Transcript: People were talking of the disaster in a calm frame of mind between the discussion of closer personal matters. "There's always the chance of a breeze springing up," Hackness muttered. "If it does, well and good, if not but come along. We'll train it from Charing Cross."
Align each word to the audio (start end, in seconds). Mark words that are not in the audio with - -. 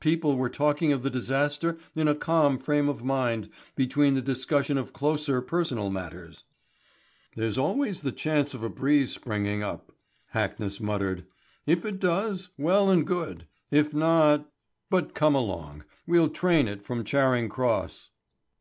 People 0.00 0.36
were 0.36 0.48
talking 0.48 0.92
of 0.92 1.04
the 1.04 1.10
disaster 1.10 1.78
in 1.94 2.08
a 2.08 2.14
calm 2.16 2.58
frame 2.58 2.88
of 2.88 3.04
mind 3.04 3.48
between 3.76 4.14
the 4.14 4.20
discussion 4.20 4.78
of 4.78 4.92
closer 4.92 5.40
personal 5.40 5.90
matters. 5.90 6.42
"There's 7.36 7.56
always 7.56 8.02
the 8.02 8.10
chance 8.10 8.52
of 8.52 8.64
a 8.64 8.68
breeze 8.68 9.12
springing 9.12 9.62
up," 9.62 9.92
Hackness 10.34 10.80
muttered. 10.80 11.24
"If 11.66 11.84
it 11.84 12.00
does, 12.00 12.48
well 12.58 12.90
and 12.90 13.06
good, 13.06 13.46
if 13.70 13.94
not 13.94 14.50
but 14.90 15.14
come 15.14 15.36
along. 15.36 15.84
We'll 16.04 16.30
train 16.30 16.66
it 16.66 16.82
from 16.82 17.04
Charing 17.04 17.48
Cross." 17.48 18.10